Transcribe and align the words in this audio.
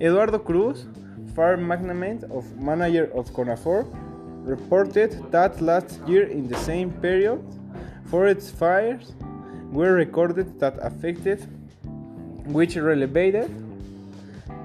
Eduardo 0.00 0.38
Cruz, 0.38 0.86
farm 1.34 1.66
magnate 1.66 2.24
of 2.24 2.44
manager 2.56 3.10
of 3.14 3.30
Conafor, 3.30 3.86
reported 4.44 5.30
that 5.30 5.60
last 5.60 6.00
year 6.06 6.26
in 6.28 6.48
the 6.48 6.56
same 6.58 6.90
period, 6.92 7.40
forest 8.10 8.54
fires 8.56 9.14
were 9.72 9.94
recorded 9.94 10.60
that 10.60 10.76
affected, 10.82 11.40
which 12.46 12.76
relevated 12.76 13.50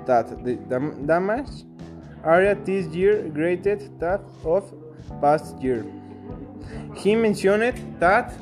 that 0.06 0.44
the 0.44 0.56
dam 0.56 1.06
damage 1.06 1.64
area 2.26 2.56
this 2.56 2.88
year 2.94 3.30
greater 3.30 3.78
that 4.00 4.22
of 4.44 4.74
past 5.22 5.62
year. 5.62 5.86
He 6.96 7.16
mentioned 7.16 7.78
that 8.00 8.34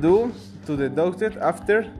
due 0.00 0.32
to 0.66 0.76
the 0.76 0.88
doctor 0.88 1.38
after 1.40 1.92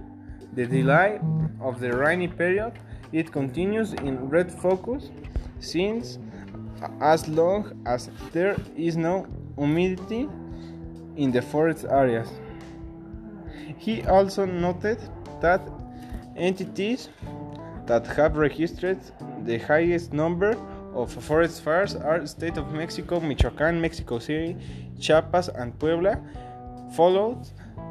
the 0.57 0.67
delay 0.67 1.21
of 1.61 1.79
the 1.81 1.95
rainy 1.97 2.29
period, 2.29 2.73
it 3.12 3.31
continues 3.31 3.93
in 3.93 4.29
red 4.29 4.51
focus 4.51 5.11
since 5.61 6.19
as 7.01 7.29
long 7.29 7.83
as 7.87 8.11
there 8.33 8.57
is 8.75 8.97
no 8.97 9.27
humidity 9.57 10.29
in 11.17 11.31
the 11.31 11.43
forest 11.43 11.85
areas. 11.89 12.29
He 13.79 14.03
also 14.07 14.47
noted 14.47 14.98
that 15.41 15.61
entities 16.37 17.11
that 17.87 18.07
have 18.07 18.37
registered 18.37 18.98
the 19.45 19.59
highest 19.59 20.13
number 20.13 20.57
of 20.95 21.13
forest 21.13 21.63
fires 21.63 21.95
are 21.95 22.27
State 22.27 22.57
of 22.57 22.73
Mexico, 22.73 23.20
Michoacán, 23.20 23.81
Mexico 23.81 24.19
City, 24.19 24.57
Chiapas, 24.98 25.48
and 25.48 25.79
Puebla, 25.79 26.19
followed 26.95 27.47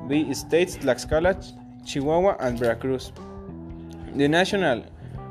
by 0.09 0.31
states 0.33 0.75
Tlaxcala, 0.77 1.35
Chihuahua, 1.85 2.35
and 2.39 2.59
Veracruz. 2.59 3.11
The 4.15 4.27
National 4.27 4.83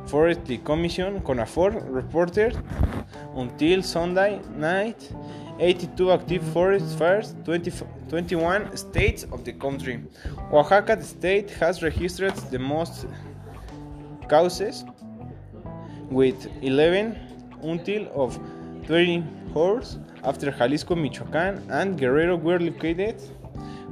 Forestry 0.07 0.59
Commission, 0.59 1.21
CONAFOR, 1.21 1.71
reported 1.89 2.57
until 3.37 3.83
Sunday 3.83 4.41
night 4.57 5.11
82 5.59 6.13
active 6.13 6.43
forest 6.53 6.99
fires, 6.99 7.35
20, 7.45 7.73
21 8.09 8.77
states 8.77 9.25
of 9.33 9.45
the 9.45 9.53
country. 9.53 10.03
Oaxaca, 10.53 11.03
state, 11.03 11.51
has 11.51 11.83
registered 11.83 12.35
the 12.51 12.59
most 12.59 13.07
causes 14.29 14.85
with 16.11 16.49
11 16.63 17.17
until 17.63 18.09
of 18.15 18.39
30 18.87 19.25
hours 19.57 19.99
after 20.23 20.51
Jalisco, 20.51 20.95
Michoacán, 20.95 21.63
and 21.71 21.99
Guerrero 21.99 22.37
were 22.37 22.59
located 22.59 23.21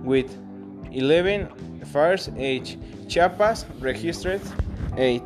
with 0.05 0.37
11 0.91 1.49
fires 1.87 2.29
each. 2.39 2.79
Chiapas 3.09 3.67
registered 3.81 4.41
8. 4.97 5.23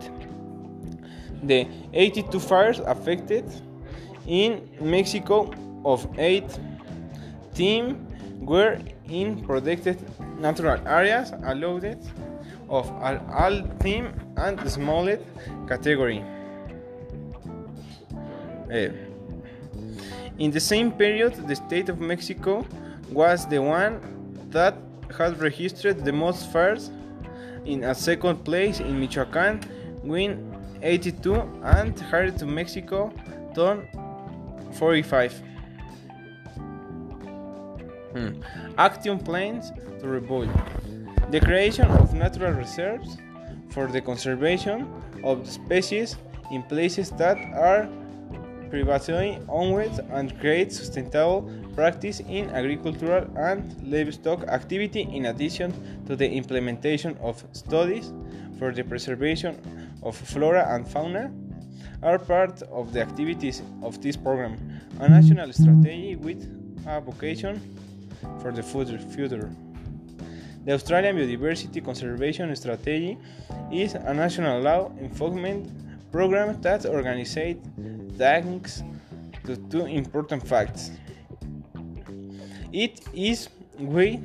The 1.42 1.66
82 1.92 2.40
fires 2.40 2.78
affected 2.80 3.44
in 4.26 4.68
Mexico 4.80 5.52
of 5.84 6.06
8 6.18 6.44
team 7.54 8.06
were 8.40 8.78
in 9.08 9.42
protected 9.44 9.98
natural 10.38 10.80
areas 10.86 11.32
allowed 11.44 11.98
of 12.68 12.90
all 12.90 13.62
team 13.80 14.12
and 14.36 14.70
smallest 14.70 15.22
category. 15.68 16.24
Uh, 18.70 18.90
in 20.38 20.50
the 20.50 20.60
same 20.60 20.90
period, 20.92 21.34
the 21.48 21.54
state 21.54 21.88
of 21.88 22.00
Mexico 22.00 22.66
was 23.10 23.46
the 23.46 23.62
one 23.62 24.00
that 24.50 24.74
had 25.16 25.38
registered 25.40 26.04
the 26.04 26.12
most 26.12 26.50
fires 26.52 26.90
in 27.64 27.84
a 27.84 27.94
second 27.94 28.44
place 28.44 28.80
in 28.80 29.00
Michoacán, 29.00 29.64
win 30.02 30.54
82 30.82 31.34
and 31.64 31.98
headed 31.98 32.38
to 32.38 32.46
Mexico, 32.46 33.12
ton 33.54 33.88
45. 34.72 35.42
Hmm. 38.12 38.42
Action 38.78 39.18
plans 39.18 39.72
to 40.00 40.08
rebuild. 40.08 40.48
The 41.30 41.40
creation 41.40 41.86
of 41.86 42.14
natural 42.14 42.52
reserves 42.52 43.18
for 43.70 43.86
the 43.86 44.00
conservation 44.00 44.88
of 45.24 45.44
the 45.44 45.50
species 45.50 46.16
in 46.50 46.62
places 46.62 47.10
that 47.12 47.36
are 47.54 47.88
privately 48.70 49.38
owned 49.48 50.00
and 50.10 50.38
create 50.40 50.72
sustainable 50.72 51.50
practice 51.74 52.20
in 52.20 52.50
agricultural 52.50 53.24
and 53.36 53.62
livestock 53.82 54.42
activity 54.48 55.02
in 55.12 55.26
addition 55.26 55.72
to 56.06 56.16
the 56.16 56.28
implementation 56.28 57.16
of 57.20 57.44
studies 57.52 58.12
for 58.58 58.72
the 58.72 58.82
preservation 58.82 59.54
of 60.02 60.16
flora 60.16 60.74
and 60.74 60.88
fauna 60.88 61.32
are 62.02 62.18
part 62.18 62.62
of 62.62 62.92
the 62.92 63.00
activities 63.00 63.62
of 63.82 64.00
this 64.02 64.16
program. 64.16 64.58
A 65.00 65.08
national 65.08 65.52
strategy 65.52 66.16
with 66.16 66.44
a 66.86 67.00
vocation 67.00 67.60
for 68.40 68.52
the 68.52 68.62
future. 68.62 69.50
The 70.64 70.72
Australian 70.72 71.16
Biodiversity 71.16 71.84
Conservation 71.84 72.54
Strategy 72.56 73.18
is 73.72 73.94
a 73.94 74.12
national 74.12 74.60
law 74.60 74.90
enforcement 75.00 75.70
program 76.10 76.60
that 76.62 76.84
organizes 76.86 77.56
thanks 78.16 78.82
to 79.44 79.56
two 79.70 79.86
important 79.86 80.46
facts. 80.46 80.90
It 82.72 83.00
is 83.14 83.48
we 83.78 84.20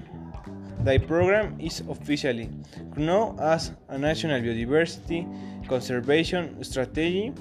the 0.84 0.98
program 1.00 1.60
is 1.60 1.82
officially 1.82 2.50
known 2.96 3.40
as 3.40 3.72
a 3.90 3.98
national 3.98 4.42
biodiversity 4.42 5.28
conservation 5.68 6.64
strategy 6.64 7.34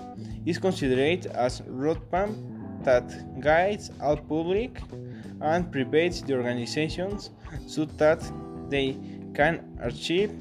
is 0.44 0.58
considered 0.58 1.26
as 1.26 1.62
roadmap 1.62 2.30
that 2.84 3.40
guides 3.40 3.90
all 4.00 4.16
public 4.16 4.80
and 5.40 5.72
private 5.72 6.22
organizations 6.30 7.30
so 7.66 7.84
that 7.96 8.20
they 8.68 8.96
can 9.34 9.64
achieve 9.80 10.32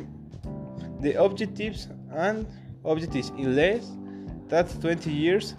the 0.99 1.13
objectives 1.21 1.87
and 2.11 2.45
objectives 2.83 3.29
in 3.29 3.55
less 3.55 3.91
than 4.49 4.67
20 4.81 5.11
years 5.11 5.55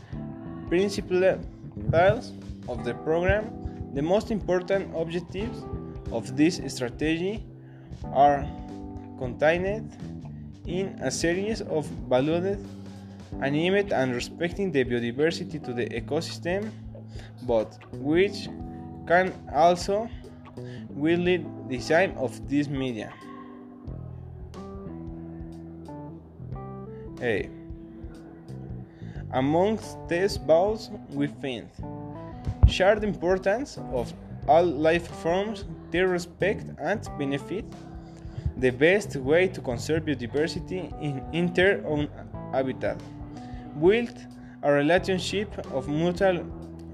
principles 0.70 2.32
of 2.68 2.84
the 2.84 2.94
program 3.04 3.44
the 3.94 4.02
most 4.02 4.30
important 4.30 4.88
objectives 4.96 5.64
of 6.12 6.36
this 6.36 6.60
strategy 6.68 7.44
are 8.12 8.46
contained 9.18 9.90
in 10.66 10.86
a 11.02 11.10
series 11.10 11.60
of 11.62 11.86
valued 12.08 12.64
animate 13.42 13.92
and 13.92 14.14
respecting 14.14 14.70
the 14.70 14.84
biodiversity 14.84 15.62
to 15.62 15.72
the 15.72 15.86
ecosystem 15.86 16.70
but 17.46 17.78
which 17.92 18.48
can 19.06 19.32
also 19.52 20.08
lead 21.16 21.44
design 21.68 22.12
of 22.16 22.48
this 22.48 22.68
media. 22.68 23.12
Hey. 27.18 27.59
Amongst 29.32 29.96
these 30.08 30.36
vows 30.38 30.90
we 31.12 31.28
find 31.28 31.68
share 32.66 32.96
the 32.96 33.06
importance 33.06 33.78
of 33.92 34.12
all 34.48 34.64
life 34.64 35.06
forms, 35.22 35.64
their 35.90 36.08
respect 36.08 36.66
and 36.78 37.08
benefit, 37.18 37.64
the 38.56 38.70
best 38.70 39.16
way 39.16 39.48
to 39.48 39.60
conserve 39.60 40.04
biodiversity 40.04 40.90
in 41.32 41.52
their 41.54 41.84
own 41.86 42.08
habitat, 42.52 43.00
build 43.80 44.16
a 44.62 44.72
relationship 44.72 45.48
of 45.72 45.88
mutual 45.88 46.44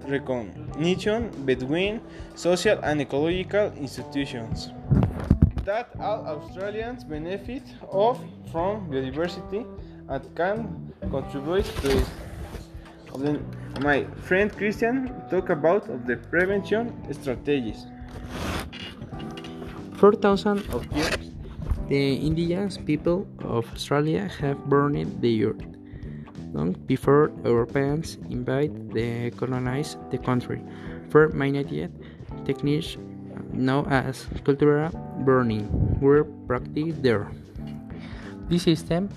recognition 0.06 1.30
between 1.44 2.00
social 2.34 2.78
and 2.82 3.00
ecological 3.00 3.72
institutions. 3.78 4.70
That 5.64 5.90
all 5.98 6.24
Australians 6.26 7.02
benefit 7.02 7.62
of 7.90 8.20
from 8.52 8.88
biodiversity 8.88 9.66
and 10.08 10.36
can 10.36 10.92
contribute 11.10 11.64
to 11.82 11.98
it. 11.98 12.06
Then 13.18 13.44
my 13.82 14.04
friend 14.22 14.52
Christian 14.52 15.12
talk 15.30 15.50
about 15.50 15.88
of 15.88 16.06
the 16.06 16.16
prevention 16.16 16.92
strategies. 17.12 17.86
4,000 19.96 20.58
of 20.74 20.84
years 20.92 21.32
The 21.88 22.26
indigenous 22.26 22.76
people 22.76 23.26
of 23.40 23.64
Australia 23.72 24.28
have 24.40 24.58
burned 24.66 25.22
the 25.22 25.44
earth 25.44 25.64
long 26.52 26.72
before 26.86 27.30
Europeans 27.44 28.18
invaded 28.30 28.92
the 28.92 29.30
colonized 29.36 29.98
the 30.10 30.18
country. 30.18 30.60
For 31.10 31.28
mined 31.28 31.68
techniques 32.44 32.96
known 33.52 33.86
as 33.86 34.26
cultural 34.44 34.90
burning 35.24 35.68
were 36.00 36.24
practiced 36.46 37.02
there. 37.02 37.30
This 38.48 38.64
system, 38.64 39.08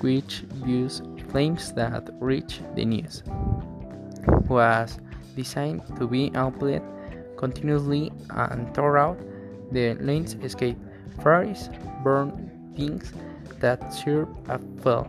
which 0.00 0.44
used 0.64 1.02
flames 1.36 1.70
that 1.74 2.08
reach 2.18 2.62
the 2.76 2.82
news, 2.82 3.22
was 4.48 4.98
designed 5.36 5.82
to 5.98 6.06
be 6.08 6.30
amplified 6.34 6.82
continuously 7.36 8.10
and 8.30 8.74
throughout 8.74 9.18
the 9.70 9.92
landscape. 10.00 10.78
Fires 11.22 11.68
burn 12.02 12.30
things 12.74 13.12
that 13.60 13.92
serve 13.92 14.28
a 14.48 14.58
fuel, 14.80 15.06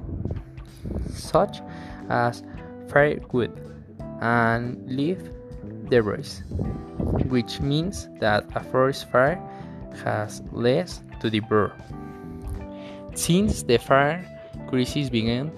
such 1.14 1.62
as 2.10 2.44
firewood 2.90 3.54
and 4.20 4.84
leaf 4.86 5.20
debris, 5.88 6.44
which 7.32 7.62
means 7.62 8.10
that 8.20 8.44
a 8.54 8.62
forest 8.66 9.10
fire 9.12 9.40
has 10.04 10.42
less 10.52 11.02
to 11.22 11.32
burn. 11.44 11.72
Since 13.16 13.64
the 13.64 13.78
fire 13.78 14.20
crisis 14.68 15.10
began 15.10 15.54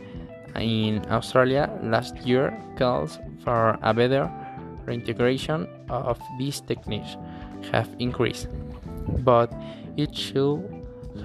in 0.55 1.05
Australia 1.09 1.69
last 1.83 2.17
year, 2.25 2.53
calls 2.77 3.19
for 3.43 3.77
a 3.81 3.93
better 3.93 4.29
reintegration 4.85 5.67
of 5.89 6.19
these 6.37 6.61
techniques 6.61 7.17
have 7.71 7.89
increased, 7.99 8.47
but 9.23 9.51
it 9.97 10.15
should 10.15 10.63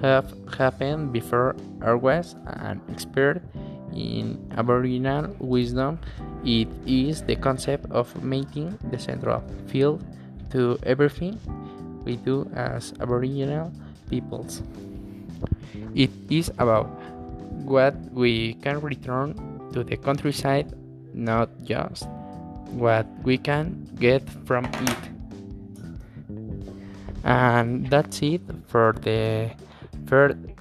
have 0.01 0.33
happened 0.57 1.13
before 1.13 1.55
was 1.81 2.35
an 2.45 2.81
expert 2.91 3.41
in 3.93 4.37
Aboriginal 4.57 5.33
wisdom. 5.39 5.99
It 6.43 6.67
is 6.85 7.23
the 7.23 7.35
concept 7.35 7.89
of 7.91 8.11
making 8.21 8.77
the 8.91 8.99
central 8.99 9.41
field 9.67 10.03
to 10.51 10.77
everything 10.83 11.39
we 12.03 12.17
do 12.17 12.49
as 12.53 12.93
Aboriginal 12.99 13.71
peoples. 14.09 14.61
It 15.95 16.11
is 16.29 16.51
about 16.59 16.91
what 17.65 17.95
we 18.11 18.53
can 18.55 18.79
return 18.81 19.35
to 19.73 19.83
the 19.83 19.97
countryside, 19.97 20.73
not 21.13 21.49
just 21.63 22.07
what 22.71 23.07
we 23.23 23.37
can 23.37 23.89
get 23.99 24.23
from 24.45 24.65
it. 24.65 25.01
And 27.23 27.89
that's 27.89 28.21
it 28.21 28.41
for 28.67 28.93
the 29.01 29.51
third 30.05 30.55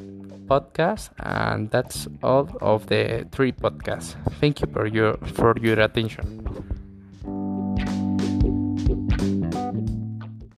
podcast 0.47 1.11
and 1.21 1.71
that's 1.71 2.09
all 2.23 2.49
of 2.61 2.87
the 2.87 3.27
three 3.33 3.53
podcasts. 3.53 4.17
Thank 4.41 4.61
you 4.61 4.67
for 4.73 4.87
your 4.87 5.15
for 5.37 5.55
your 5.61 5.81
attention. 5.81 6.81